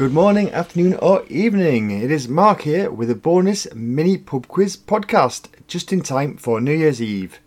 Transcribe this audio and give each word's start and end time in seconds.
Good 0.00 0.14
morning, 0.14 0.50
afternoon, 0.50 0.94
or 1.02 1.26
evening. 1.26 1.90
It 1.90 2.10
is 2.10 2.26
Mark 2.26 2.62
here 2.62 2.90
with 2.90 3.10
a 3.10 3.14
bonus 3.14 3.70
mini 3.74 4.16
pub 4.16 4.48
quiz 4.48 4.74
podcast 4.74 5.48
just 5.66 5.92
in 5.92 6.00
time 6.00 6.38
for 6.38 6.58
New 6.58 6.72
Year's 6.72 7.02
Eve. 7.02 7.38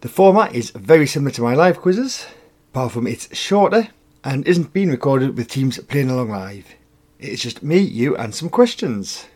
The 0.00 0.08
format 0.08 0.56
is 0.56 0.70
very 0.70 1.06
similar 1.06 1.30
to 1.30 1.42
my 1.42 1.54
live 1.54 1.80
quizzes, 1.80 2.26
apart 2.72 2.90
from 2.90 3.06
it's 3.06 3.32
shorter 3.32 3.90
and 4.24 4.44
isn't 4.44 4.72
being 4.72 4.90
recorded 4.90 5.36
with 5.36 5.46
teams 5.46 5.78
playing 5.78 6.10
along 6.10 6.30
live. 6.30 6.66
It's 7.20 7.40
just 7.40 7.62
me, 7.62 7.78
you, 7.78 8.16
and 8.16 8.34
some 8.34 8.48
questions. 8.48 9.26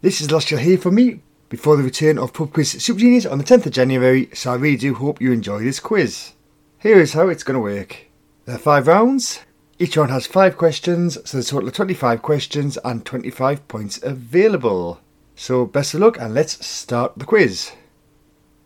This 0.00 0.20
is 0.20 0.26
the 0.26 0.34
last 0.34 0.50
you'll 0.50 0.58
hear 0.58 0.76
from 0.76 0.96
me 0.96 1.20
before 1.50 1.76
the 1.76 1.84
return 1.84 2.18
of 2.18 2.32
Pub 2.32 2.52
Quiz 2.52 2.82
Super 2.82 2.98
Genius 2.98 3.26
on 3.26 3.38
the 3.38 3.44
10th 3.44 3.66
of 3.66 3.72
January, 3.72 4.28
so 4.34 4.50
I 4.50 4.56
really 4.56 4.76
do 4.76 4.94
hope 4.94 5.20
you 5.20 5.30
enjoy 5.30 5.62
this 5.62 5.78
quiz. 5.78 6.32
Here 6.80 6.98
is 6.98 7.12
how 7.12 7.28
it's 7.28 7.44
going 7.44 7.54
to 7.54 7.60
work. 7.60 8.06
There 8.44 8.56
are 8.56 8.58
five 8.58 8.88
rounds. 8.88 9.38
Each 9.82 9.96
round 9.96 10.10
has 10.10 10.26
five 10.26 10.58
questions, 10.58 11.14
so 11.14 11.38
there's 11.38 11.48
a 11.48 11.52
total 11.52 11.68
of 11.68 11.74
25 11.74 12.20
questions 12.20 12.76
and 12.84 13.02
25 13.02 13.66
points 13.66 13.98
available. 14.02 15.00
So 15.34 15.64
best 15.64 15.94
of 15.94 16.00
luck 16.00 16.18
and 16.20 16.34
let's 16.34 16.66
start 16.66 17.14
the 17.16 17.24
quiz. 17.24 17.72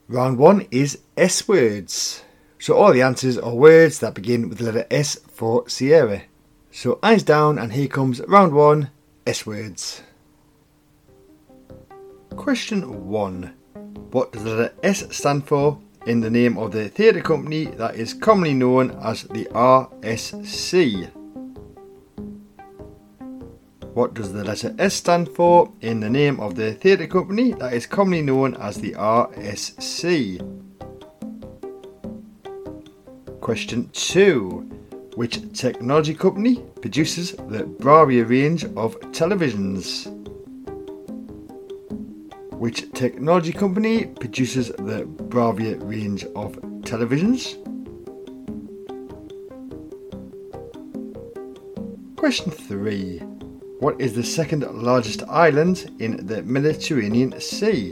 Round 0.09 0.39
one 0.39 0.67
is 0.73 0.99
S 1.17 1.47
words. 1.47 2.25
So 2.59 2.75
all 2.77 2.93
the 2.93 3.03
answers 3.03 3.39
are 3.39 3.55
words 3.55 4.01
that 4.01 4.15
begin 4.15 4.49
with 4.49 4.59
the 4.59 4.65
letter 4.65 4.87
S 4.91 5.15
for 5.29 5.69
Sierra. 5.69 6.23
So 6.73 6.99
eyes 7.01 7.23
down 7.23 7.61
and 7.61 7.73
here 7.73 7.87
comes 7.87 8.21
round 8.27 8.53
one, 8.53 8.91
S 9.25 9.47
words. 9.47 10.03
Question 12.31 13.07
1. 13.09 13.55
What 14.11 14.33
does 14.33 14.43
the 14.43 14.51
letter 14.51 14.75
S 14.83 15.17
stand 15.17 15.47
for 15.47 15.79
in 16.07 16.21
the 16.21 16.31
name 16.31 16.59
of 16.59 16.73
the 16.73 16.89
theatre 16.89 17.20
company 17.20 17.65
that 17.65 17.95
is 17.97 18.12
commonly 18.12 18.55
known 18.55 18.91
as 19.03 19.23
the 19.25 19.47
RSC? 19.47 21.11
What 23.95 24.15
does 24.15 24.33
the 24.33 24.45
letter 24.45 24.75
S 24.78 24.95
stand 24.95 25.28
for 25.28 25.73
in 25.81 26.01
the 26.01 26.11
name 26.11 26.41
of 26.41 26.56
the 26.56 26.75
theatre 26.75 27.06
company 27.06 27.53
that 27.55 27.73
is 27.73 27.87
commonly 27.87 28.23
known 28.23 28.55
as 28.56 28.77
the 28.77 28.93
RSC? 28.93 30.41
Question 33.41 33.89
2. 33.93 34.71
Which 35.15 35.53
technology 35.53 36.12
company 36.12 36.65
produces 36.81 37.33
the 37.33 37.65
Bravia 37.78 38.28
range 38.28 38.65
of 38.65 38.98
televisions? 39.12 40.23
Which 42.65 42.91
technology 42.93 43.53
company 43.53 44.07
produces 44.07 44.69
the 44.69 45.05
Bravia 45.05 45.77
range 45.87 46.25
of 46.34 46.53
televisions? 46.81 47.56
Question 52.17 52.51
3. 52.51 53.19
What 53.81 54.01
is 54.01 54.15
the 54.15 54.25
second 54.25 54.62
largest 54.83 55.25
island 55.25 55.95
in 55.98 56.25
the 56.25 56.43
Mediterranean 56.43 57.39
Sea? 57.39 57.91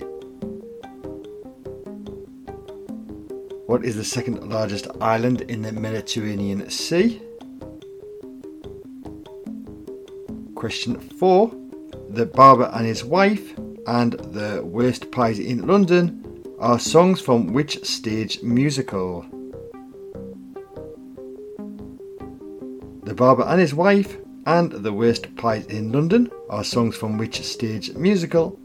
What 3.67 3.85
is 3.85 3.97
the 3.97 4.05
second 4.05 4.49
largest 4.49 4.87
island 5.03 5.43
in 5.43 5.61
the 5.61 5.73
Mediterranean 5.73 6.71
Sea? 6.71 7.21
Question 10.55 10.99
4. 10.99 11.53
The 12.09 12.25
Barber 12.25 12.71
and 12.73 12.87
His 12.87 13.05
Wife 13.05 13.55
and 13.87 14.13
The 14.13 14.63
Worst 14.65 15.11
Pies 15.11 15.39
in 15.39 15.67
London 15.67 16.45
are 16.59 16.79
songs 16.79 17.21
from 17.21 17.53
which 17.53 17.85
stage 17.85 18.43
musical? 18.43 19.27
The 23.03 23.15
Barber 23.15 23.45
and 23.45 23.61
His 23.61 23.75
Wife 23.75 24.17
and 24.47 24.71
The 24.71 24.93
Worst 24.93 25.35
Pies 25.37 25.67
in 25.67 25.91
London 25.91 26.31
are 26.49 26.65
songs 26.65 26.97
from 26.97 27.19
which 27.19 27.43
stage 27.43 27.95
musical? 27.95 28.59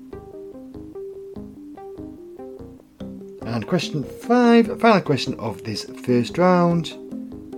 And 3.42 3.66
question 3.66 4.04
five, 4.04 4.80
final 4.80 5.02
question 5.02 5.40
of 5.40 5.64
this 5.64 5.86
first 6.04 6.38
round. 6.38 6.94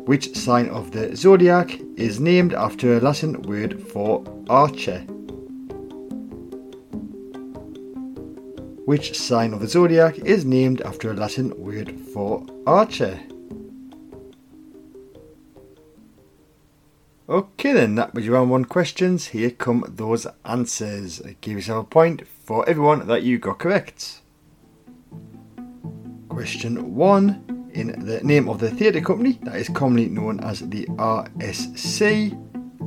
Which 0.08 0.36
sign 0.36 0.70
of 0.70 0.92
the 0.92 1.16
zodiac 1.16 1.80
is 1.96 2.20
named 2.20 2.54
after 2.54 2.98
a 2.98 3.00
Latin 3.00 3.42
word 3.44 3.82
for 3.90 4.24
archer? 4.50 5.06
Which 8.90 9.16
sign 9.16 9.54
of 9.54 9.60
the 9.60 9.68
zodiac 9.68 10.18
is 10.18 10.44
named 10.44 10.82
after 10.82 11.12
a 11.12 11.14
Latin 11.14 11.54
word 11.64 12.00
for 12.12 12.44
archer? 12.66 13.20
Okay, 17.30 17.72
then 17.72 17.94
that 17.94 18.16
was 18.16 18.26
your 18.26 18.34
round 18.34 18.50
one 18.50 18.66
questions. 18.66 19.28
Here 19.28 19.52
come 19.52 19.86
those 19.88 20.26
answers. 20.44 21.22
Give 21.40 21.58
yourself 21.58 21.86
a 21.86 21.88
point 21.88 22.28
for 22.28 22.68
everyone 22.68 23.06
that 23.06 23.22
you 23.22 23.38
got 23.38 23.60
correct. 23.60 24.22
Question 26.30 26.96
one 26.96 27.70
In 27.72 28.08
the 28.08 28.22
name 28.24 28.50
of 28.50 28.58
the 28.58 28.72
theatre 28.72 29.02
company 29.02 29.38
that 29.44 29.58
is 29.58 29.70
commonly 29.70 30.08
known 30.08 30.40
as 30.40 30.68
the 30.68 30.88
RSC, 30.88 32.32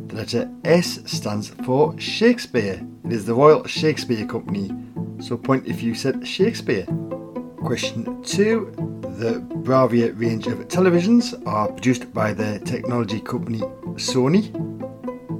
the 0.08 0.16
letter 0.16 0.50
S 0.64 0.98
stands 1.06 1.50
for 1.64 1.96
Shakespeare. 2.00 2.84
It 3.04 3.12
is 3.12 3.24
the 3.24 3.34
Royal 3.34 3.64
Shakespeare 3.68 4.26
Company 4.26 4.72
so 5.22 5.36
point 5.36 5.66
if 5.66 5.82
you 5.82 5.94
said 5.94 6.26
Shakespeare. 6.26 6.84
Question 7.58 8.22
2. 8.24 8.72
The 9.18 9.40
Bravia 9.62 10.18
range 10.18 10.48
of 10.48 10.58
televisions 10.66 11.40
are 11.46 11.68
produced 11.68 12.12
by 12.12 12.32
the 12.32 12.58
technology 12.60 13.20
company 13.20 13.60
Sony. 13.94 14.50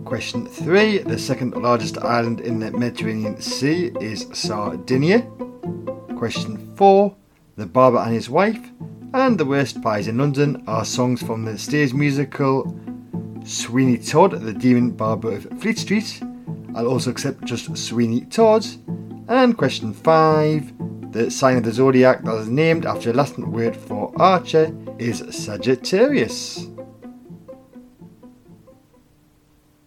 Question 0.05 0.47
3. 0.47 0.99
The 0.99 1.19
second 1.19 1.55
largest 1.57 1.99
island 1.99 2.41
in 2.41 2.61
the 2.61 2.71
Mediterranean 2.71 3.41
Sea 3.41 3.91
is 4.01 4.29
Sardinia. 4.33 5.23
Question 6.17 6.75
4. 6.77 7.15
The 7.57 7.67
Barber 7.67 7.99
and 7.99 8.15
His 8.15 8.31
Wife 8.31 8.61
and 9.15 9.37
The 9.37 9.45
Worst 9.45 9.83
Pies 9.83 10.07
in 10.07 10.19
London 10.19 10.63
are 10.69 10.85
songs 10.85 11.23
from 11.23 11.45
the 11.45 11.59
stage 11.59 11.93
musical 11.93 12.73
Sweeney 13.45 13.99
Todd, 13.99 14.31
the 14.41 14.55
Demon 14.55 14.93
Barber 14.93 15.33
of 15.33 15.61
Fleet 15.61 15.79
Street. 15.79 16.23
I'll 16.75 16.87
also 16.87 17.11
accept 17.11 17.45
just 17.45 17.77
Sweeney 17.77 18.23
Todd. 18.27 18.65
And 19.29 19.57
question 19.57 19.93
five 19.93 20.73
the 21.13 21.31
sign 21.31 21.59
of 21.59 21.65
the 21.65 21.73
zodiac 21.73 22.25
that 22.25 22.35
is 22.37 22.49
named 22.49 22.87
after 22.87 23.11
a 23.11 23.13
Latin 23.13 23.53
word 23.53 23.77
for 23.77 24.13
archer 24.21 24.75
is 24.99 25.23
Sagittarius. 25.31 26.69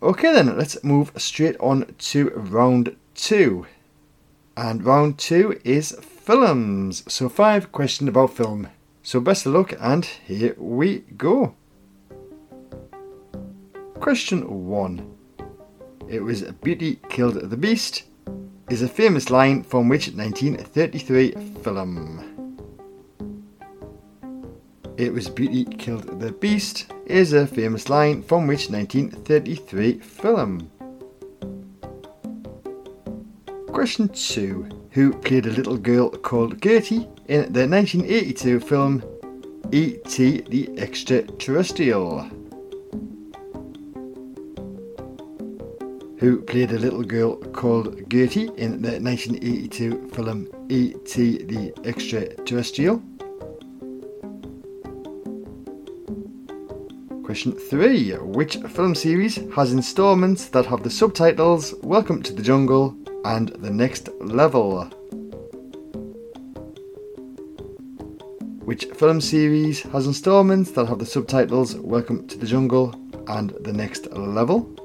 Okay, 0.04 0.32
then 0.32 0.56
let's 0.56 0.84
move 0.84 1.12
straight 1.18 1.58
on 1.60 1.96
to 1.98 2.30
round 2.30 2.96
two. 3.16 3.66
And 4.56 4.86
round 4.86 5.18
two 5.18 5.60
is 5.64 5.98
films. 6.00 7.04
So, 7.12 7.28
five 7.28 7.72
questions 7.72 8.10
about 8.10 8.36
film. 8.36 8.70
So, 9.02 9.20
best 9.20 9.48
of 9.48 9.54
luck, 9.54 9.74
and 9.80 10.06
here 10.06 10.54
we 10.58 11.00
go. 11.18 11.56
Question 13.96 14.68
one 14.68 15.16
It 16.08 16.22
was 16.22 16.44
Beauty 16.44 17.00
Killed 17.10 17.50
the 17.50 17.58
Beast 17.58 18.04
is 18.70 18.82
a 18.82 18.88
famous 18.88 19.30
line 19.30 19.64
from 19.64 19.88
which 19.88 20.10
1933 20.10 21.32
film? 21.62 22.32
It 24.98 25.14
was 25.14 25.30
Beauty 25.30 25.66
Killed 25.66 26.20
the 26.20 26.32
Beast 26.32 26.92
is 27.06 27.34
a 27.34 27.46
famous 27.46 27.90
line 27.90 28.24
from 28.24 28.48
which 28.48 28.70
1933 28.70 30.00
film? 30.00 30.72
Question 33.68 34.08
2. 34.08 34.88
Who 34.92 35.14
played 35.14 35.46
a 35.46 35.52
little 35.52 35.78
girl 35.78 36.10
called 36.10 36.62
Gertie 36.62 37.08
in 37.28 37.52
the 37.52 37.68
1982 37.68 38.60
film 38.62 39.04
E.T. 39.72 40.42
the 40.50 40.80
Extraterrestrial? 40.80 42.30
Who 46.18 46.42
played 46.42 46.72
a 46.72 46.80
little 46.80 47.04
girl 47.04 47.36
called 47.36 48.10
Gertie 48.10 48.50
in 48.58 48.82
the 48.82 49.00
1982 49.00 50.10
film 50.14 50.48
E.T. 50.70 51.44
the 51.44 51.74
Extraterrestrial. 51.84 53.02
Question 57.24 57.52
3. 57.54 58.14
Which 58.14 58.58
film 58.58 58.96
series 58.96 59.36
has 59.56 59.74
installments 59.74 60.48
that 60.50 60.66
have 60.68 60.84
the 60.84 60.90
subtitles 60.90 61.74
Welcome 61.82 62.24
to 62.24 62.34
the 62.34 62.42
Jungle 62.42 62.96
and 63.26 63.50
The 63.50 63.72
Next 63.72 64.10
Level? 64.22 64.86
Which 68.64 68.86
film 68.86 69.20
series 69.20 69.82
has 69.84 70.08
installments 70.08 70.72
that 70.72 70.88
have 70.88 71.00
the 71.00 71.06
subtitles 71.06 71.76
Welcome 71.76 72.26
to 72.28 72.38
the 72.38 72.48
Jungle 72.48 72.96
and 73.28 73.50
The 73.62 73.74
Next 73.74 74.10
Level? 74.12 74.85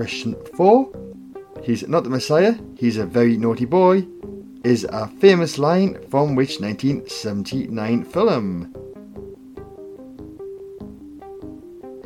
Question 0.00 0.34
4. 0.56 0.88
He's 1.62 1.86
not 1.86 2.04
the 2.04 2.08
Messiah, 2.08 2.54
he's 2.78 2.96
a 2.96 3.04
very 3.04 3.36
naughty 3.36 3.66
boy, 3.66 4.06
is 4.64 4.84
a 4.84 5.08
famous 5.20 5.58
line 5.58 5.98
from 6.08 6.34
which 6.34 6.58
1979 6.58 8.04
film? 8.06 8.74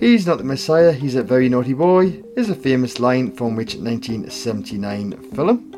He's 0.00 0.26
not 0.26 0.38
the 0.38 0.44
Messiah, 0.44 0.90
he's 0.90 1.14
a 1.14 1.22
very 1.22 1.48
naughty 1.48 1.72
boy, 1.72 2.20
is 2.36 2.50
a 2.50 2.56
famous 2.56 2.98
line 2.98 3.30
from 3.30 3.54
which 3.54 3.76
1979 3.76 5.12
film? 5.32 5.70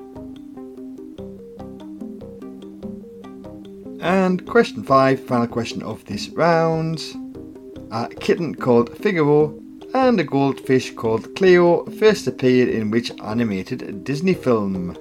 And 4.01 4.47
question 4.47 4.83
5, 4.83 5.21
final 5.21 5.49
question 5.49 5.83
of 5.83 6.03
this 6.07 6.31
round. 6.31 6.99
A 7.91 8.09
kitten 8.09 8.55
called 8.55 8.97
Figaro 8.97 9.61
and 9.95 10.21
a 10.21 10.25
goldfish 10.25 10.95
called 10.95 11.35
Cleo 11.37 11.85
first 11.99 12.27
appeared 12.27 12.69
in 12.69 12.91
which 12.91 13.11
animated 13.23 14.05
Disney 14.05 14.35
film? 14.35 14.97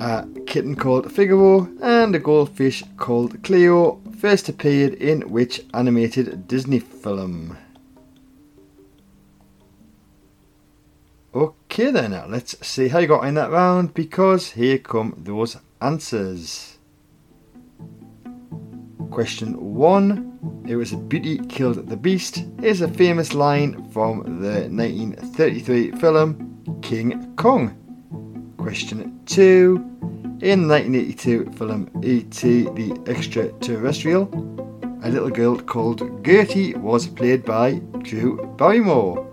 A 0.00 0.26
kitten 0.46 0.76
called 0.76 1.10
Figaro 1.10 1.68
and 1.80 2.14
a 2.14 2.18
goldfish 2.18 2.84
called 2.96 3.42
Cleo 3.42 4.00
first 4.18 4.48
appeared 4.48 4.94
in 4.94 5.22
which 5.30 5.60
animated 5.74 6.46
Disney 6.48 6.78
film? 6.78 7.56
Okay 11.34 11.90
then, 11.90 12.12
let's 12.30 12.66
see 12.66 12.88
how 12.88 12.98
you 12.98 13.06
got 13.06 13.26
in 13.26 13.34
that 13.34 13.50
round 13.50 13.92
because 13.92 14.52
here 14.52 14.78
come 14.78 15.14
those 15.18 15.58
answers. 15.82 16.75
Question 19.10 19.74
1 19.74 20.64
It 20.68 20.76
was 20.76 20.92
a 20.92 20.96
beauty 20.96 21.38
killed 21.48 21.88
the 21.88 21.96
beast 21.96 22.44
is 22.62 22.80
a 22.80 22.88
famous 22.88 23.34
line 23.34 23.88
from 23.90 24.40
the 24.40 24.68
1933 24.68 25.92
film 25.92 26.80
King 26.82 27.34
Kong. 27.36 27.74
Question 28.58 29.20
2 29.26 29.76
In 30.42 30.68
the 30.68 30.74
1982 30.74 31.52
film 31.52 31.90
E.T. 32.02 32.64
the 32.74 33.00
Extraterrestrial, 33.06 34.28
a 35.02 35.08
little 35.08 35.30
girl 35.30 35.56
called 35.56 36.24
Gertie 36.24 36.74
was 36.74 37.06
played 37.06 37.44
by 37.44 37.74
Drew 38.02 38.44
Barrymore. 38.56 39.24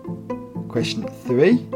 Question 0.70 1.08
3 1.08 1.68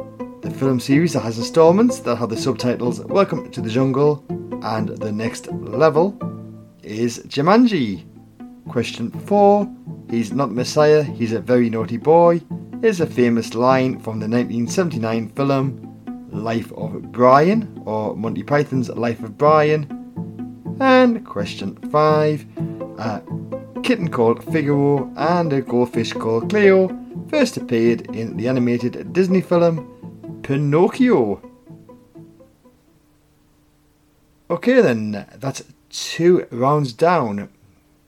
the 0.42 0.52
film 0.52 0.80
series 0.80 1.14
that 1.14 1.22
has 1.22 1.40
installments 1.40 2.00
that 2.00 2.16
have 2.16 2.30
the 2.30 2.38
subtitles 2.38 3.02
Welcome 3.02 3.52
to 3.52 3.60
the 3.60 3.70
Jungle 3.70 4.24
and 4.64 4.90
The 4.90 5.12
Next 5.12 5.52
Level 5.52 6.18
is 6.88 7.20
Jumanji. 7.28 8.06
Question 8.70 9.12
4 9.12 9.70
He's 10.10 10.32
not 10.32 10.50
the 10.50 10.56
Messiah, 10.56 11.04
he's 11.04 11.34
a 11.34 11.40
very 11.40 11.70
naughty 11.70 11.98
boy 11.98 12.42
is 12.84 13.02
a 13.02 13.08
famous 13.08 13.56
line 13.56 14.00
from 14.00 14.20
the 14.20 14.28
1979 14.28 15.30
film 15.30 15.84
Life 16.32 16.72
of 16.74 17.12
Brian 17.12 17.82
or 17.86 18.16
Monty 18.16 18.44
Python's 18.44 18.90
Life 18.90 19.24
of 19.24 19.38
Brian. 19.38 19.88
And 20.80 21.26
question 21.26 21.76
5 21.90 22.46
A 23.00 23.24
kitten 23.82 24.10
called 24.10 24.44
Figaro 24.44 25.12
and 25.16 25.52
a 25.54 25.62
goldfish 25.62 26.14
called 26.14 26.50
Cleo 26.50 26.96
first 27.30 27.58
appeared 27.58 28.16
in 28.16 28.38
the 28.38 28.48
animated 28.48 29.12
Disney 29.12 29.42
film 29.42 30.42
Pinocchio. 30.44 31.42
Okay, 34.50 34.82
then, 34.82 35.26
that's 35.36 35.64
two 35.98 36.48
rounds 36.52 36.94
down. 36.94 37.50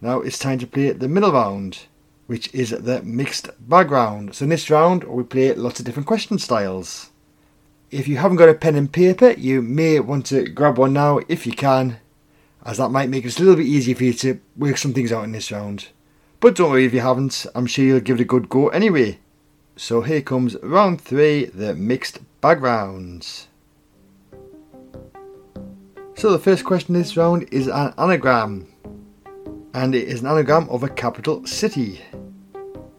Now 0.02 0.22
it's 0.22 0.40
time 0.40 0.60
to 0.60 0.68
play 0.68 0.92
the 0.92 1.08
middle 1.08 1.32
round, 1.32 1.88
which 2.28 2.54
is 2.54 2.70
the 2.70 3.02
mixed 3.02 3.50
bag 3.68 3.92
round. 3.92 4.36
So, 4.36 4.44
in 4.44 4.50
this 4.50 4.70
round, 4.70 5.04
we 5.04 5.24
play 5.24 5.54
lots 5.54 5.80
of 5.80 5.86
different 5.86 6.08
question 6.08 6.38
styles. 6.38 7.10
If 7.92 8.08
you 8.08 8.18
haven't 8.18 8.38
got 8.38 8.50
a 8.50 8.54
pen 8.54 8.76
and 8.76 8.92
paper, 8.92 9.32
you 9.32 9.62
may 9.62 10.00
want 10.00 10.28
to 10.28 10.48
grab 10.48 10.78
one 10.78 10.94
now 10.94 11.20
if 11.28 11.46
you 11.48 11.54
can, 11.54 12.00
as 12.64 12.78
that 12.78 12.90
might 12.90 13.10
make 13.10 13.26
it 13.26 13.38
a 13.38 13.40
little 13.42 13.56
bit 13.56 13.66
easier 13.66 13.96
for 13.96 14.04
you 14.04 14.14
to 14.14 14.40
work 14.56 14.78
some 14.78 14.94
things 14.94 15.12
out 15.12 15.24
in 15.24 15.32
this 15.32 15.52
round. 15.52 15.88
But 16.40 16.56
don't 16.56 16.72
worry 16.72 16.86
if 16.86 16.94
you 16.94 17.02
haven't, 17.02 17.46
I'm 17.56 17.66
sure 17.66 17.84
you'll 17.84 18.00
give 18.00 18.20
it 18.20 18.24
a 18.24 18.26
good 18.26 18.48
go 18.48 18.70
anyway. 18.70 19.20
So 19.76 20.02
here 20.02 20.22
comes 20.22 20.56
round 20.62 21.02
three, 21.02 21.46
the 21.46 21.74
mixed 21.74 22.20
bag 22.42 22.62
rounds. 22.62 23.49
So 26.20 26.34
the 26.34 26.38
first 26.38 26.66
question 26.66 26.96
this 26.96 27.16
round 27.16 27.48
is 27.50 27.68
an 27.68 27.94
anagram, 27.98 28.68
and 29.74 29.96
it 29.96 30.06
is 30.06 30.20
an 30.20 30.28
anagram 30.28 30.68
of 30.68 30.84
a 30.84 30.90
capital 30.90 31.46
city. 31.46 32.02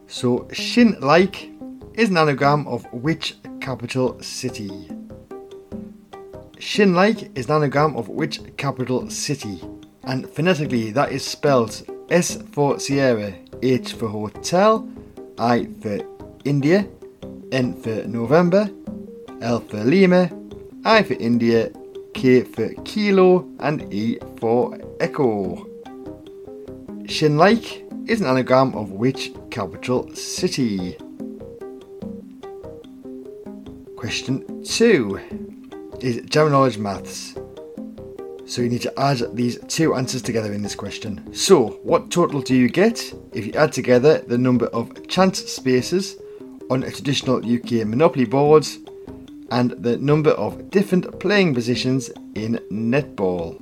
So 0.07 0.49
Shin 0.55 0.97
Like 1.01 1.51
is 1.93 2.09
an 2.09 2.17
anagram 2.17 2.67
of 2.67 2.91
which 2.95 3.37
capital 3.61 4.19
city? 4.23 4.89
Shin 6.59 6.95
Like 6.95 7.37
is 7.37 7.45
an 7.51 7.57
anagram 7.57 7.95
of 7.95 8.09
which 8.09 8.41
capital 8.57 9.11
city? 9.11 9.61
And 10.05 10.27
phonetically, 10.27 10.91
that 10.93 11.13
is 11.13 11.23
spelled 11.23 11.83
S 12.09 12.39
for 12.53 12.81
Sierra, 12.81 13.35
H 13.63 13.93
for 13.93 14.09
Hotel, 14.09 14.89
I 15.37 15.69
for 15.83 15.99
India, 16.47 16.89
N 17.53 17.75
for 17.83 18.03
November, 18.07 18.71
L 19.43 19.61
for 19.61 19.85
Lima, 19.85 20.31
I 20.87 21.03
for 21.03 21.13
India, 21.21 21.71
K 22.15 22.43
for 22.43 22.69
Kilo, 22.85 23.49
and 23.61 23.93
E 23.93 24.19
for 24.39 24.79
Echo. 25.01 25.67
Shinlike 27.07 27.85
is 28.07 28.21
an 28.21 28.27
anagram 28.27 28.75
of 28.75 28.93
which 28.93 29.33
capital 29.51 30.13
city? 30.15 30.97
Question 33.97 34.65
2 34.65 35.21
is 36.01 36.23
general 36.27 36.51
knowledge 36.51 36.79
maths. 36.79 37.35
So 38.47 38.63
you 38.63 38.69
need 38.69 38.83
to 38.83 38.99
add 38.99 39.37
these 39.37 39.59
two 39.69 39.95
answers 39.95 40.23
together 40.23 40.53
in 40.53 40.63
this 40.63 40.75
question. 40.75 41.33
So, 41.33 41.79
what 41.85 42.11
total 42.11 42.41
do 42.43 42.57
you 42.57 42.69
get 42.69 43.15
if 43.33 43.47
you 43.47 43.53
add 43.53 43.73
together 43.73 44.19
the 44.19 44.39
number 44.39 44.67
of 44.67 45.07
chance 45.07 45.39
spaces 45.45 46.17
on 46.69 46.83
a 46.83 46.91
traditional 46.91 47.37
UK 47.37 47.87
Monopoly 47.87 48.25
board 48.25 48.67
and 49.51 49.71
the 49.73 49.97
number 49.99 50.31
of 50.31 50.71
different 50.71 51.19
playing 51.21 51.55
positions 51.55 52.11
in 52.35 52.61
netball. 52.71 53.61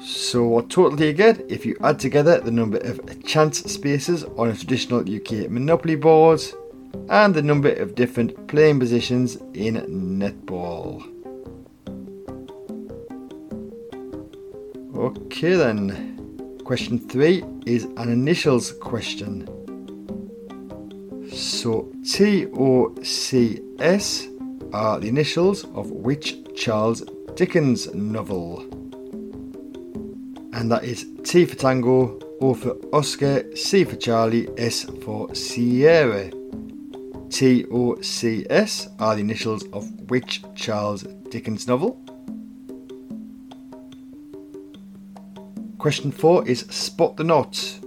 So 0.00 0.44
what 0.44 0.68
total 0.68 0.96
do 0.96 1.06
you 1.06 1.12
get 1.12 1.48
if 1.48 1.64
you 1.64 1.76
add 1.82 1.98
together 2.00 2.40
the 2.40 2.50
number 2.50 2.78
of 2.78 3.24
chance 3.24 3.60
spaces 3.60 4.24
on 4.36 4.48
a 4.48 4.56
traditional 4.56 5.00
UK 5.00 5.48
Monopoly 5.48 5.94
board 5.94 6.42
and 7.08 7.34
the 7.34 7.42
number 7.42 7.72
of 7.72 7.94
different 7.94 8.48
playing 8.48 8.80
positions 8.80 9.36
in 9.54 9.74
netball? 10.18 11.02
Okay 14.96 15.54
then. 15.54 16.58
Question 16.64 16.98
3 16.98 17.44
is 17.66 17.84
an 17.96 18.10
initials 18.10 18.72
question. 18.72 19.53
So 21.34 21.92
TOCS 22.02 23.08
are 24.72 25.00
the 25.00 25.08
initials 25.08 25.64
of 25.74 25.90
which 25.90 26.36
Charles 26.54 27.02
Dickens 27.34 27.92
novel? 27.92 28.60
And 30.52 30.70
that 30.70 30.84
is 30.84 31.08
T 31.24 31.44
for 31.44 31.56
Tango, 31.56 32.20
O 32.40 32.54
for 32.54 32.76
Oscar, 32.92 33.44
C 33.56 33.82
for 33.82 33.96
Charlie, 33.96 34.48
S 34.56 34.84
for 35.02 35.34
Sierra. 35.34 36.30
TOCS 37.30 38.88
are 39.00 39.16
the 39.16 39.20
initials 39.20 39.64
of 39.72 39.90
which 40.08 40.44
Charles 40.54 41.02
Dickens 41.30 41.66
novel? 41.66 42.00
Question 45.78 46.12
4 46.12 46.46
is 46.46 46.60
Spot 46.70 47.16
the 47.16 47.24
Not. 47.24 47.80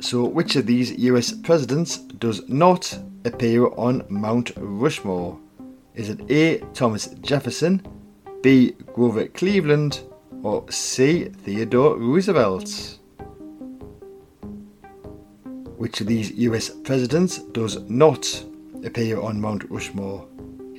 So, 0.00 0.24
which 0.24 0.54
of 0.54 0.66
these 0.66 0.92
US 0.98 1.32
presidents 1.32 1.98
does 2.24 2.48
not 2.48 2.98
appear 3.26 3.66
on 3.74 4.02
Mount 4.08 4.52
Rushmore? 4.56 5.38
Is 5.94 6.08
it 6.08 6.22
A. 6.30 6.60
Thomas 6.72 7.08
Jefferson, 7.20 7.86
B. 8.42 8.70
Grover 8.94 9.26
Cleveland, 9.26 10.00
or 10.42 10.64
C. 10.72 11.24
Theodore 11.24 11.98
Roosevelt? 11.98 12.98
Which 15.76 16.00
of 16.00 16.06
these 16.06 16.30
US 16.48 16.70
presidents 16.70 17.40
does 17.52 17.82
not 17.90 18.42
appear 18.84 19.20
on 19.20 19.38
Mount 19.38 19.70
Rushmore? 19.70 20.26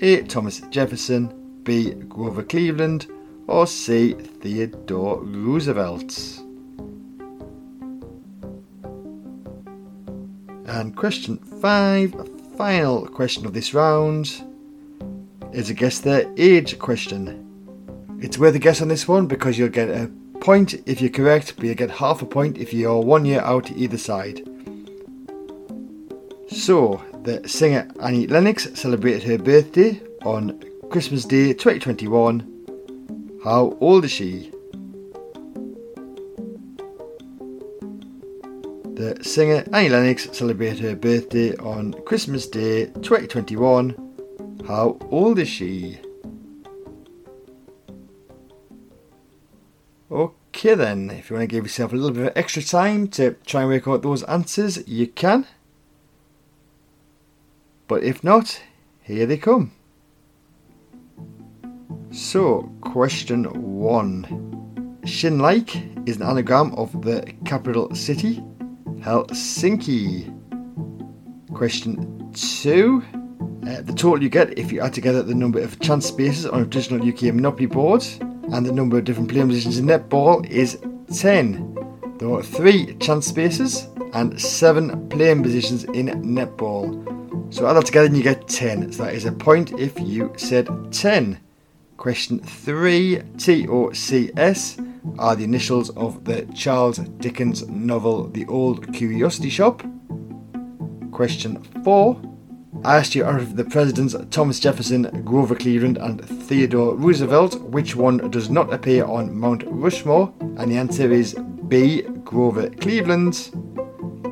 A. 0.02 0.24
Thomas 0.24 0.62
Jefferson, 0.72 1.62
B. 1.62 1.92
Grover 1.92 2.42
Cleveland, 2.42 3.06
or 3.46 3.68
C. 3.68 4.14
Theodore 4.14 5.22
Roosevelt? 5.24 6.42
And 10.68 10.96
question 10.96 11.38
five, 11.38 12.14
final 12.58 13.08
question 13.08 13.46
of 13.46 13.54
this 13.54 13.74
round, 13.74 14.44
is 15.54 15.70
a 15.70 15.74
guess 15.74 16.00
their 16.00 16.26
age 16.38 16.80
question. 16.80 17.42
It's 18.22 18.38
worth 18.38 18.56
a 18.56 18.60
guess 18.60 18.82
on 18.82 18.88
this 18.88 19.08
one 19.08 19.28
because 19.28 19.58
you'll 19.58 19.70
get 19.70 19.90
a 19.90 20.12
point 20.42 20.74
if 20.86 21.02
you're 21.02 21.12
correct, 21.12 21.54
but 21.56 21.66
you'll 21.66 21.76
get 21.76 21.92
half 21.92 22.22
a 22.22 22.26
point 22.26 22.58
if 22.58 22.74
you're 22.74 23.00
one 23.00 23.26
year 23.26 23.42
out 23.42 23.72
either 23.72 23.98
side. 23.98 24.42
So, 26.50 27.04
the 27.24 27.48
singer 27.48 27.88
Annie 28.02 28.28
Lennox 28.28 28.68
celebrated 28.74 29.24
her 29.24 29.38
birthday 29.38 30.02
on 30.24 30.64
Christmas 30.90 31.26
Day 31.26 31.54
2021. 31.54 33.40
How 33.44 33.78
old 33.80 34.06
is 34.06 34.12
she? 34.12 34.52
Singer 39.26 39.64
Annie 39.74 39.90
Lennox 39.90 40.30
celebrated 40.38 40.80
her 40.82 40.96
birthday 40.96 41.56
on 41.58 41.94
Christmas 42.06 42.48
Day 42.48 42.86
2021. 42.86 44.62
How 44.68 45.00
old 45.10 45.40
is 45.40 45.50
she? 45.50 46.00
Okay 50.12 50.76
then, 50.76 51.10
if 51.10 51.30
you 51.30 51.36
want 51.36 51.50
to 51.50 51.54
give 51.54 51.66
yourself 51.66 51.92
a 51.92 51.96
little 51.96 52.12
bit 52.12 52.28
of 52.28 52.38
extra 52.38 52.62
time 52.62 53.08
to 53.10 53.32
try 53.48 53.62
and 53.62 53.72
work 53.72 53.88
out 53.88 54.04
those 54.04 54.22
answers, 54.24 54.88
you 54.88 55.08
can. 55.08 55.48
But 57.88 58.04
if 58.04 58.24
not, 58.24 58.62
here 59.02 59.26
they 59.26 59.38
come. 59.38 59.72
So, 62.12 62.72
question 62.82 63.46
one. 63.80 65.02
Shinlike 65.04 66.08
is 66.08 66.18
an 66.18 66.24
anagram 66.24 66.76
of 66.76 67.02
the 67.02 67.34
capital 67.44 67.94
city, 67.96 68.44
Helsinki. 69.06 70.26
Question 71.54 72.32
two. 72.34 73.04
Uh, 73.68 73.82
the 73.82 73.94
total 73.94 74.24
you 74.24 74.30
get 74.30 74.58
if 74.58 74.72
you 74.72 74.82
add 74.82 74.96
together 74.96 75.22
the 75.22 75.36
number 75.36 75.60
of 75.60 75.80
chance 75.80 76.08
spaces 76.08 76.48
on 76.48 76.62
a 76.62 76.66
traditional 76.66 77.08
UK 77.08 77.34
Monopoly 77.34 77.68
board 77.68 78.04
and 78.52 78.66
the 78.66 78.72
number 78.72 78.98
of 78.98 79.04
different 79.04 79.30
playing 79.30 79.48
positions 79.48 79.78
in 79.78 79.86
netball 79.86 80.44
is 80.50 80.80
10. 81.14 82.18
There 82.18 82.32
are 82.32 82.42
3 82.42 82.96
chance 82.96 83.28
spaces 83.28 83.88
and 84.14 84.42
7 84.42 85.10
playing 85.10 85.44
positions 85.44 85.84
in 85.84 86.08
netball. 86.24 87.54
So 87.54 87.68
add 87.68 87.74
that 87.74 87.86
together 87.86 88.08
and 88.08 88.18
you 88.18 88.24
get 88.24 88.48
10. 88.48 88.92
So 88.92 89.04
that 89.04 89.14
is 89.14 89.26
a 89.26 89.32
point 89.32 89.72
if 89.74 90.00
you 90.00 90.34
said 90.36 90.68
10. 90.92 91.40
Question 91.98 92.40
3 92.40 93.18
TOCS 93.38 94.95
are 95.18 95.36
the 95.36 95.44
initials 95.44 95.90
of 95.92 96.26
the 96.26 96.46
Charles 96.54 96.98
Dickens 96.98 97.68
novel 97.68 98.28
The 98.28 98.46
Old 98.48 98.94
Curiosity 98.94 99.50
Shop. 99.50 99.84
Question 101.12 101.64
4 101.84 102.22
I 102.84 102.98
asked 102.98 103.16
you 103.16 103.24
out 103.26 103.40
of 103.40 103.56
the 103.56 103.64
presidents 103.64 104.16
Thomas 104.30 104.60
Jefferson, 104.60 105.24
Grover 105.24 105.56
Cleveland, 105.56 105.98
and 105.98 106.24
Theodore 106.24 106.96
Roosevelt, 106.96 107.60
which 107.62 107.96
one 107.96 108.30
does 108.30 108.50
not 108.50 108.72
appear 108.74 109.06
on 109.06 109.36
Mount 109.36 109.64
Rushmore? 109.66 110.34
And 110.40 110.72
the 110.72 110.78
answer 110.78 111.12
is 111.12 111.36
B. 111.68 112.04
Grover 112.24 112.70
Cleveland. 112.70 113.50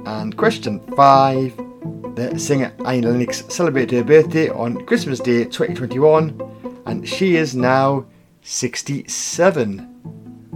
And 0.06 0.38
question 0.38 0.82
5 0.96 1.58
The 2.16 2.38
singer 2.38 2.74
Annie 2.86 3.02
Lennox 3.02 3.44
celebrated 3.48 3.98
her 3.98 4.04
birthday 4.04 4.50
on 4.50 4.86
Christmas 4.86 5.20
Day 5.20 5.46
2021 5.46 6.84
and 6.86 7.08
she 7.08 7.36
is 7.38 7.56
now 7.56 8.06
67. 8.42 9.93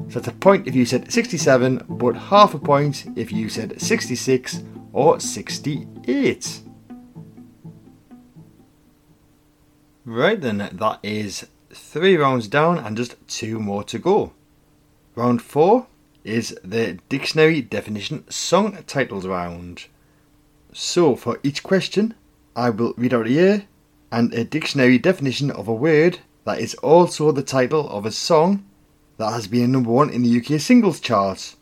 So 0.09 0.19
that's 0.19 0.27
a 0.27 0.31
point 0.31 0.67
if 0.67 0.75
you 0.75 0.85
said 0.85 1.11
67, 1.11 1.85
but 1.89 2.15
half 2.15 2.53
a 2.53 2.59
point 2.59 3.05
if 3.15 3.31
you 3.31 3.49
said 3.49 3.81
66 3.81 4.63
or 4.93 5.19
68. 5.19 6.61
Right 10.05 10.39
then, 10.39 10.69
that 10.71 10.99
is 11.03 11.47
three 11.73 12.15
rounds 12.15 12.47
down 12.47 12.77
and 12.77 12.95
just 12.95 13.15
two 13.27 13.59
more 13.59 13.83
to 13.83 13.99
go. 13.99 14.31
Round 15.15 15.41
four 15.41 15.87
is 16.23 16.57
the 16.63 16.99
dictionary 17.09 17.61
definition 17.61 18.23
song 18.29 18.77
titles 18.87 19.25
round. 19.25 19.87
So 20.71 21.15
for 21.15 21.39
each 21.43 21.63
question, 21.63 22.13
I 22.55 22.69
will 22.69 22.93
read 22.97 23.13
out 23.13 23.27
a 23.27 23.31
year 23.31 23.67
and 24.11 24.33
a 24.33 24.45
dictionary 24.45 24.97
definition 24.97 25.51
of 25.51 25.67
a 25.67 25.73
word 25.73 26.19
that 26.45 26.59
is 26.59 26.75
also 26.75 27.31
the 27.31 27.43
title 27.43 27.89
of 27.89 28.05
a 28.05 28.11
song 28.11 28.63
that 29.17 29.31
has 29.31 29.47
been 29.47 29.71
number 29.71 29.91
one 29.91 30.09
in 30.09 30.23
the 30.23 30.39
UK 30.39 30.59
singles 30.59 30.99
chart. 30.99 31.55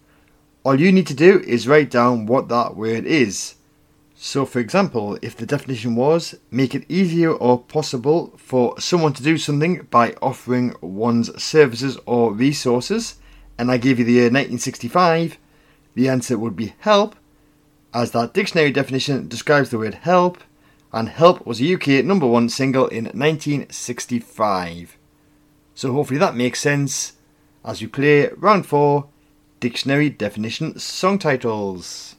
All 0.64 0.80
you 0.80 0.92
need 0.92 1.08
to 1.08 1.14
do 1.14 1.42
is 1.42 1.68
write 1.68 1.90
down 1.90 2.26
what 2.26 2.50
that 2.50 2.76
word 2.76 3.06
is. 3.06 3.56
So, 4.16 4.46
for 4.46 4.60
example, 4.60 5.18
if 5.22 5.36
the 5.36 5.46
definition 5.46 5.96
was 5.96 6.36
make 6.50 6.74
it 6.74 6.86
easier 6.90 7.32
or 7.32 7.60
possible 7.60 8.34
for 8.38 8.80
someone 8.80 9.14
to 9.14 9.24
do 9.24 9.38
something 9.38 9.88
by 9.92 10.14
offering 10.22 10.74
one's 10.82 11.42
services 11.42 11.98
or 12.06 12.34
resources, 12.34 13.16
and 13.58 13.72
I 13.72 13.78
gave 13.78 14.00
you 14.00 14.06
the 14.06 14.14
year 14.14 14.24
1965, 14.24 15.38
the 15.94 16.10
answer 16.10 16.38
would 16.38 16.56
be 16.56 16.74
help, 16.80 17.16
as 17.94 18.12
that 18.12 18.34
dictionary 18.34 18.72
definition 18.72 19.28
describes 19.28 19.70
the 19.70 19.78
word 19.78 19.96
help 19.96 20.40
and 20.96 21.10
Help 21.10 21.46
was 21.46 21.62
a 21.62 21.74
UK 21.74 22.06
number 22.06 22.26
one 22.26 22.48
single 22.48 22.88
in 22.88 23.04
1965. 23.06 24.98
So 25.76 25.92
hopefully 25.92 26.18
that 26.20 26.38
makes 26.38 26.62
sense 26.62 27.15
as 27.66 27.82
we 27.82 27.88
play 27.88 28.30
round 28.38 28.66
four 28.66 29.08
dictionary 29.60 30.10
definition 30.10 30.78
song 30.78 31.18
titles. 31.18 32.16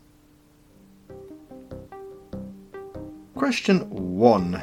Question 3.35 3.81
1 3.89 4.63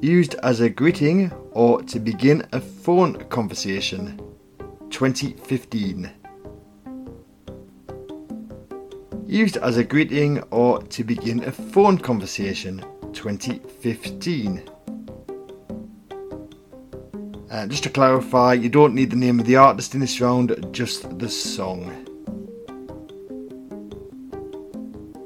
Used 0.00 0.34
as 0.36 0.60
a 0.60 0.70
greeting 0.70 1.32
or 1.50 1.82
to 1.82 1.98
begin 1.98 2.46
a 2.52 2.60
phone 2.60 3.16
conversation. 3.28 4.20
2015 4.90 6.10
used 9.30 9.56
as 9.58 9.76
a 9.76 9.84
greeting 9.84 10.40
or 10.50 10.82
to 10.82 11.04
begin 11.04 11.44
a 11.44 11.52
phone 11.52 11.96
conversation 11.96 12.84
2015. 13.12 14.68
Uh, 17.50 17.66
just 17.66 17.82
to 17.82 17.90
clarify, 17.90 18.52
you 18.52 18.68
don't 18.68 18.94
need 18.94 19.10
the 19.10 19.16
name 19.16 19.40
of 19.40 19.46
the 19.46 19.56
artist 19.56 19.92
in 19.94 20.00
this 20.00 20.20
round, 20.20 20.54
just 20.70 21.18
the 21.18 21.28
song. 21.28 22.06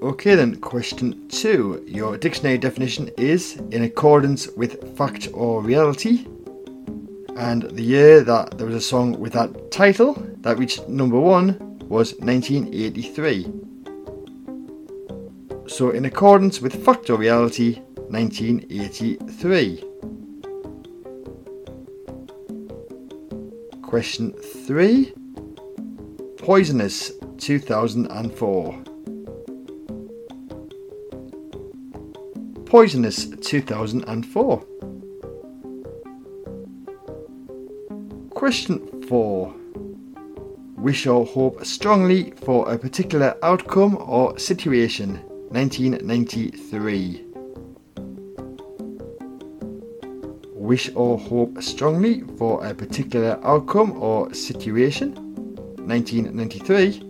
Okay, 0.03 0.35
then, 0.35 0.57
question 0.57 1.29
two. 1.29 1.85
Your 1.87 2.17
dictionary 2.17 2.57
definition 2.57 3.11
is 3.19 3.57
in 3.71 3.85
accordance 3.85 4.49
with 4.49 4.97
fact 4.97 5.29
or 5.35 5.63
reality. 5.63 6.27
And 7.37 7.65
the 7.65 7.83
year 7.83 8.23
that 8.23 8.57
there 8.57 8.67
was 8.67 8.77
a 8.77 8.81
song 8.81 9.19
with 9.19 9.35
that 9.35 9.71
title 9.71 10.15
that 10.39 10.59
reached 10.59 10.89
number 10.89 11.21
one 11.21 11.59
was 11.89 12.15
1983. 12.21 13.53
So, 15.67 15.91
in 15.91 16.05
accordance 16.05 16.61
with 16.61 16.85
Fact 16.85 17.11
or 17.11 17.19
Reality 17.19 17.81
1983. 18.09 19.94
Question 23.95 24.33
3 24.33 25.13
Poisonous 26.39 27.13
2004. 27.39 28.83
Poisonous 32.67 33.27
2004. 33.41 34.65
Question 38.31 39.03
4 39.03 39.55
Wish 40.77 41.07
or 41.07 41.25
hope 41.25 41.65
strongly 41.65 42.33
for 42.33 42.69
a 42.73 42.77
particular 42.77 43.37
outcome 43.45 43.97
or 44.01 44.37
situation. 44.41 45.21
1993. 45.51 47.34
Wish 50.65 50.91
or 50.95 51.19
hope 51.19 51.63
strongly 51.63 52.23
for 52.39 52.65
a 52.65 52.73
particular 52.73 53.39
outcome 53.45 53.93
or 54.01 54.33
situation. 54.33 55.13
1993. 55.87 57.03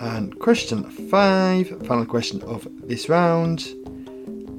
And 0.00 0.38
question 0.38 0.84
five, 1.10 1.68
final 1.86 2.06
question 2.06 2.40
of 2.44 2.66
this 2.88 3.10
round. 3.10 3.74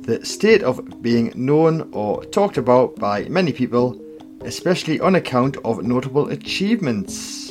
The 0.06 0.24
state 0.24 0.62
of 0.62 1.02
being 1.02 1.34
known 1.34 1.90
or 1.92 2.24
talked 2.26 2.58
about 2.58 2.96
by 2.98 3.24
many 3.30 3.52
people, 3.52 4.00
especially 4.42 5.00
on 5.00 5.16
account 5.16 5.58
of 5.66 5.82
notable 5.82 6.30
achievements. 6.30 7.50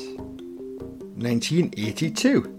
1982. 1.17 2.58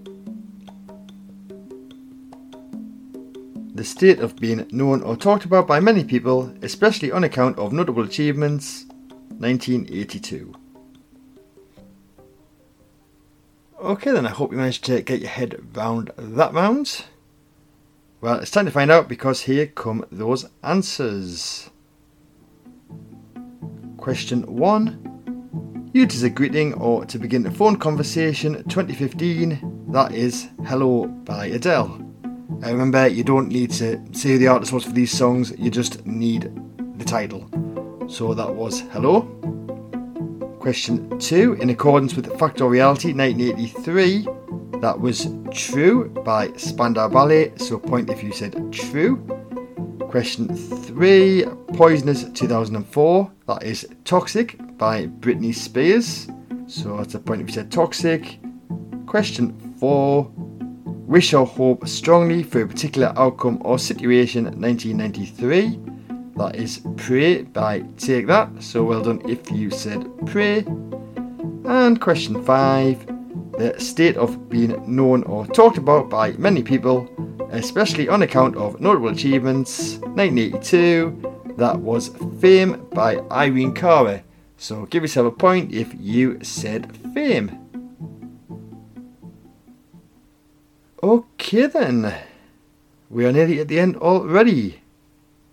The 3.79 3.86
state 3.86 4.19
of 4.19 4.36
being 4.36 4.67
known 4.74 5.01
or 5.03 5.15
talked 5.15 5.45
about 5.45 5.65
by 5.65 5.79
many 5.79 6.03
people, 6.03 6.53
especially 6.62 7.13
on 7.13 7.24
account 7.24 7.57
of 7.57 7.71
notable 7.71 8.03
achievements, 8.03 8.83
1982. 9.38 10.53
Okay, 13.81 14.12
then 14.12 14.25
I 14.25 14.31
hope 14.31 14.51
you 14.51 14.57
managed 14.57 14.83
to 14.83 15.01
get 15.01 15.21
your 15.21 15.29
head 15.29 15.65
round 15.74 16.12
that 16.17 16.51
round. 16.53 17.05
Well, 18.19 18.39
it's 18.39 18.51
time 18.51 18.65
to 18.65 18.71
find 18.71 18.91
out 18.91 19.07
because 19.07 19.43
here 19.43 19.67
come 19.67 20.05
those 20.12 20.50
answers. 20.62 21.69
Question 23.95 24.41
1 24.57 25.91
Used 25.93 26.15
as 26.15 26.24
a 26.24 26.29
greeting 26.29 26.74
or 26.74 27.05
to 27.05 27.17
begin 27.17 27.45
a 27.45 27.51
phone 27.51 27.77
conversation 27.77 28.62
2015, 28.67 29.86
that 29.93 30.13
is 30.13 30.50
Hello 30.65 31.07
by 31.07 31.45
Adele. 31.45 32.09
Remember, 32.50 33.08
you 33.08 33.24
don't 33.24 33.48
need 33.48 33.72
to 33.72 34.01
say 34.12 34.32
who 34.32 34.38
the 34.38 34.48
artist 34.48 34.74
was 34.74 34.84
for 34.84 34.91
these 34.91 35.15
songs, 35.15 35.53
you 35.58 35.70
just 35.70 36.06
need 36.06 36.51
the 36.98 37.06
title. 37.06 37.48
So 38.10 38.34
that 38.34 38.53
was 38.53 38.82
Hello. 38.91 39.22
Question 40.60 41.18
2. 41.20 41.53
In 41.53 41.70
accordance 41.70 42.15
with 42.15 42.38
Fact 42.38 42.60
or 42.60 42.70
Reality 42.70 43.13
1983, 43.13 44.27
that 44.82 45.00
was 45.00 45.29
true 45.51 46.10
by 46.10 46.51
Spandau 46.58 47.08
Ballet, 47.08 47.53
so 47.58 47.77
point 47.79 48.10
if 48.10 48.24
you 48.24 48.32
said 48.32 48.74
true. 48.74 49.18
Question 50.10 50.53
3. 50.56 51.46
Poisonous 51.74 52.24
2004, 52.32 53.32
that 53.48 53.63
is 53.63 53.88
Toxic 54.03 54.58
by 54.77 55.06
Britney 55.06 55.53
Spears, 55.53 56.27
so 56.68 56.98
that's 56.98 57.15
a 57.15 57.20
point 57.20 57.41
if 57.41 57.48
you 57.48 57.53
said 57.53 57.72
toxic. 57.72 58.39
Question 59.06 59.58
4. 59.79 60.32
Wish 61.10 61.34
or 61.34 61.44
hope 61.44 61.88
strongly 61.88 62.44
for 62.44 62.62
a 62.62 62.68
particular 62.68 63.12
outcome 63.18 63.60
or 63.66 63.80
situation 63.80 64.44
1993. 64.44 65.80
That 66.38 66.56
is 66.56 66.82
Pray 66.98 67.42
by 67.42 67.80
Take 67.98 68.28
That. 68.28 68.48
So 68.62 68.84
well 68.84 69.01
done 69.01 69.20
if 69.28 69.50
you 69.50 69.72
said 69.72 70.08
pray. 70.28 70.60
And 71.66 72.00
question 72.00 72.44
five 72.44 73.04
the 73.58 73.74
state 73.80 74.18
of 74.18 74.50
being 74.50 74.80
known 74.86 75.24
or 75.24 75.48
talked 75.48 75.80
about 75.80 76.12
by 76.12 76.34
many 76.34 76.62
people, 76.62 77.10
especially 77.50 78.08
on 78.08 78.22
account 78.22 78.56
of 78.56 78.80
notable 78.80 79.10
achievements. 79.10 79.98
1982, 80.13 81.56
that 81.58 81.80
was 81.80 82.10
Fame 82.39 82.86
by 82.92 83.18
Irene 83.32 83.74
Cara. 83.74 84.24
So 84.58 84.86
give 84.86 85.01
yourself 85.01 85.34
a 85.34 85.36
point 85.36 85.74
if 85.74 85.92
you 86.00 86.38
said 86.44 86.96
Fame. 87.16 87.68
Okay 91.01 91.65
then, 91.68 92.13
we 93.10 93.25
are 93.25 93.32
nearly 93.32 93.62
at 93.62 93.70
the 93.70 93.79
end 93.79 93.96
already. 93.96 94.82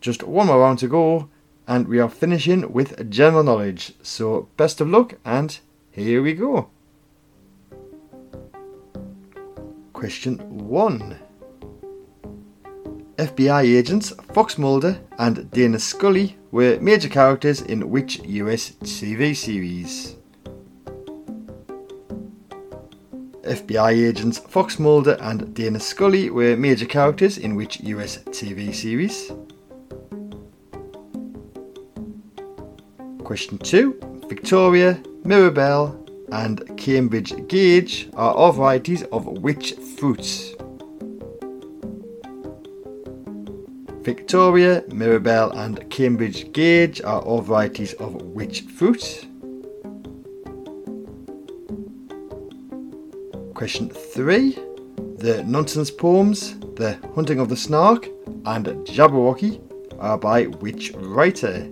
Just 0.00 0.25
one 0.25 0.49
more 0.49 0.59
round 0.59 0.81
to 0.81 0.88
go, 0.88 1.29
and 1.69 1.87
we 1.87 2.00
are 2.00 2.09
finishing 2.09 2.73
with 2.73 3.09
general 3.11 3.45
knowledge. 3.45 3.93
So, 4.03 4.49
best 4.57 4.81
of 4.81 4.88
luck, 4.88 5.15
and 5.25 5.57
here 5.93 6.21
we 6.21 6.35
go. 6.35 6.69
Question 9.93 10.38
1 10.69 11.17
FBI 13.17 13.62
agents 13.62 14.12
Fox 14.33 14.59
Mulder 14.59 14.99
and 15.17 15.49
Dana 15.53 15.79
Scully 15.79 16.37
were 16.50 16.79
major 16.81 17.09
characters 17.09 17.62
in 17.62 17.88
which 17.88 18.21
US 18.25 18.73
TV 18.83 19.35
series? 19.35 20.17
FBI 23.47 24.09
agents 24.09 24.38
Fox 24.38 24.79
Mulder 24.79 25.17
and 25.21 25.55
Dana 25.55 25.81
Scully 25.81 26.31
were 26.31 26.57
major 26.57 26.87
characters 26.87 27.38
in 27.38 27.55
which 27.55 27.81
US 27.81 28.19
TV 28.19 28.75
series? 28.75 29.33
Question 33.25 33.59
2. 33.59 34.25
Victoria, 34.29 35.03
Mirabelle, 35.25 36.05
and 36.33 36.76
Cambridge 36.76 37.35
Gage 37.49 38.09
are 38.15 38.33
all 38.35 38.53
varieties 38.53 39.03
of 39.05 39.26
which 39.26 39.75
fruits? 39.97 40.55
Victoria, 44.03 44.85
Mirabelle, 44.93 45.50
and 45.53 45.88
Cambridge 45.91 46.53
Gage 46.53 47.00
are 47.03 47.21
all 47.21 47.41
varieties 47.41 47.95
of 47.95 48.15
which 48.23 48.61
fruit? 48.62 49.26
Question 53.57 53.89
3. 53.89 54.51
The 55.17 55.43
nonsense 55.47 55.91
poems, 55.91 56.59
The 56.75 56.99
Hunting 57.15 57.41
of 57.41 57.49
the 57.49 57.57
Snark, 57.57 58.05
and 58.45 58.67
Jabberwocky 58.87 59.62
are 59.99 60.19
by 60.19 60.45
which 60.45 60.92
writer? 60.92 61.66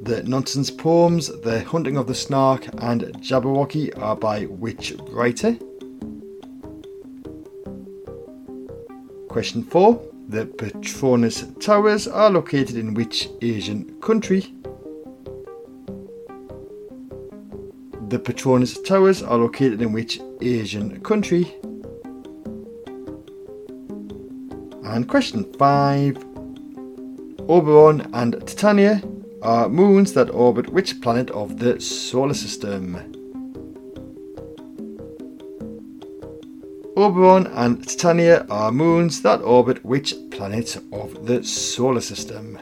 The 0.00 0.22
nonsense 0.22 0.70
poems, 0.70 1.28
The 1.42 1.62
Hunting 1.64 1.98
of 1.98 2.06
the 2.06 2.14
Snark, 2.14 2.66
and 2.78 3.02
Jabberwocky 3.20 3.92
are 4.00 4.16
by 4.16 4.44
which 4.44 4.94
writer? 5.10 5.52
Question 9.28 9.62
4. 9.62 10.02
The 10.30 10.46
Petronas 10.46 11.60
Towers 11.60 12.08
are 12.08 12.30
located 12.30 12.76
in 12.76 12.94
which 12.94 13.28
Asian 13.42 14.00
country? 14.00 14.55
The 18.08 18.20
Petronas 18.20 18.84
Towers 18.84 19.20
are 19.20 19.36
located 19.36 19.82
in 19.82 19.92
which 19.92 20.20
Asian 20.40 21.00
country? 21.00 21.52
And 24.84 25.08
question 25.08 25.52
5. 25.54 26.16
Oberon 27.48 28.08
and 28.12 28.34
Titania 28.46 29.02
are 29.42 29.68
moons 29.68 30.12
that 30.12 30.30
orbit 30.30 30.68
which 30.68 31.00
planet 31.00 31.30
of 31.30 31.58
the 31.58 31.80
solar 31.80 32.34
system? 32.34 32.94
Oberon 36.96 37.48
and 37.48 37.82
Titania 37.88 38.46
are 38.48 38.70
moons 38.70 39.22
that 39.22 39.42
orbit 39.42 39.84
which 39.84 40.14
planet 40.30 40.76
of 40.92 41.26
the 41.26 41.42
solar 41.42 42.00
system? 42.00 42.56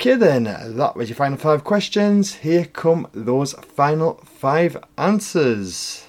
Okay, 0.00 0.14
then, 0.14 0.44
that 0.44 0.94
was 0.94 1.08
your 1.08 1.16
final 1.16 1.36
five 1.36 1.64
questions. 1.64 2.34
Here 2.36 2.66
come 2.66 3.08
those 3.12 3.54
final 3.54 4.22
five 4.24 4.76
answers. 4.96 6.06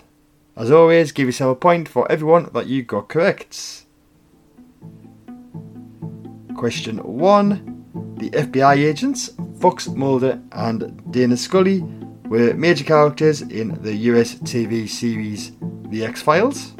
As 0.56 0.70
always, 0.70 1.12
give 1.12 1.28
yourself 1.28 1.58
a 1.58 1.60
point 1.60 1.90
for 1.90 2.10
everyone 2.12 2.52
that 2.54 2.68
you 2.68 2.84
got 2.84 3.10
correct. 3.10 3.86
Question 6.56 7.00
1 7.00 8.14
The 8.20 8.30
FBI 8.30 8.78
agents, 8.78 9.32
Fox 9.60 9.88
Mulder 9.88 10.40
and 10.52 11.12
Dana 11.12 11.36
Scully, 11.36 11.82
were 12.26 12.54
major 12.54 12.84
characters 12.84 13.42
in 13.42 13.82
the 13.82 13.96
US 14.12 14.36
TV 14.36 14.88
series 14.88 15.54
The 15.90 16.06
X 16.06 16.22
Files. 16.22 16.76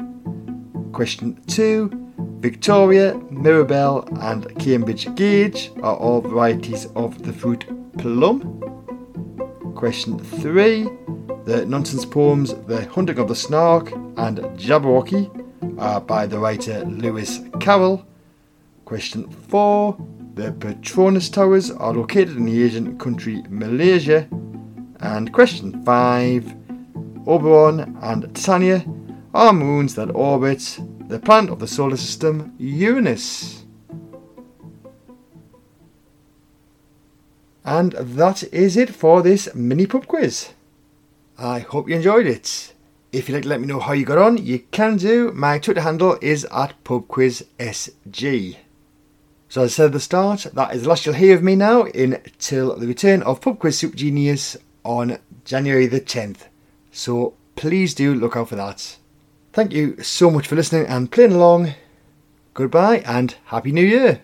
Question 0.92 1.42
2 1.48 1.99
Victoria, 2.40 3.20
Mirabelle, 3.30 4.08
and 4.22 4.58
Cambridge 4.58 5.14
Gage 5.14 5.70
are 5.82 5.94
all 5.94 6.22
varieties 6.22 6.86
of 6.96 7.22
the 7.22 7.34
fruit 7.34 7.66
plum. 7.98 8.40
Question 9.76 10.18
3 10.18 10.84
The 11.44 11.66
nonsense 11.66 12.06
poems 12.06 12.54
The 12.64 12.86
Hunting 12.86 13.18
of 13.18 13.28
the 13.28 13.34
Snark 13.34 13.92
and 13.92 14.38
Jabberwocky 14.56 15.28
are 15.78 16.00
by 16.00 16.24
the 16.24 16.38
writer 16.38 16.82
Lewis 16.86 17.40
Carroll. 17.60 18.06
Question 18.86 19.30
4. 19.30 19.98
The 20.32 20.52
Petronas 20.52 21.30
Towers 21.30 21.70
are 21.70 21.92
located 21.92 22.38
in 22.38 22.46
the 22.46 22.62
Asian 22.62 22.98
country 22.98 23.44
Malaysia. 23.50 24.26
And 25.00 25.30
question 25.30 25.84
5. 25.84 26.54
Oberon 27.26 27.98
and 28.00 28.34
Titania 28.34 28.82
are 29.34 29.52
moons 29.52 29.94
that 29.96 30.10
orbit 30.14 30.80
the 31.10 31.18
planet 31.18 31.50
of 31.50 31.58
the 31.58 31.66
solar 31.66 31.96
system, 31.96 32.54
Uranus. 32.58 33.64
And 37.64 37.92
that 37.92 38.44
is 38.52 38.76
it 38.76 38.94
for 38.94 39.20
this 39.20 39.52
mini 39.54 39.86
pub 39.86 40.06
quiz. 40.06 40.50
I 41.36 41.58
hope 41.60 41.88
you 41.88 41.96
enjoyed 41.96 42.26
it. 42.26 42.72
If 43.12 43.28
you'd 43.28 43.34
like 43.34 43.42
to 43.42 43.48
let 43.48 43.60
me 43.60 43.66
know 43.66 43.80
how 43.80 43.92
you 43.92 44.04
got 44.04 44.18
on, 44.18 44.38
you 44.38 44.60
can 44.70 44.96
do. 44.96 45.32
My 45.32 45.58
Twitter 45.58 45.80
handle 45.80 46.16
is 46.22 46.44
at 46.44 46.82
pubquizsg. 46.84 48.56
So 49.48 49.62
as 49.62 49.72
I 49.72 49.74
said 49.74 49.86
at 49.86 49.92
the 49.92 50.00
start, 50.00 50.46
that 50.54 50.74
is 50.76 50.84
the 50.84 50.88
last 50.88 51.06
you'll 51.06 51.16
hear 51.16 51.34
of 51.34 51.42
me 51.42 51.56
now 51.56 51.86
until 51.86 52.76
the 52.76 52.86
return 52.86 53.20
of 53.24 53.40
Pub 53.40 53.58
Quiz 53.58 53.78
Super 53.78 53.96
Genius 53.96 54.56
on 54.84 55.18
January 55.44 55.88
the 55.88 56.00
10th. 56.00 56.42
So 56.92 57.34
please 57.56 57.94
do 57.94 58.14
look 58.14 58.36
out 58.36 58.50
for 58.50 58.56
that. 58.56 58.96
Thank 59.52 59.72
you 59.72 60.00
so 60.02 60.30
much 60.30 60.46
for 60.46 60.54
listening 60.54 60.86
and 60.86 61.10
playing 61.10 61.32
along. 61.32 61.74
Goodbye 62.54 63.02
and 63.04 63.34
Happy 63.46 63.72
New 63.72 63.84
Year! 63.84 64.22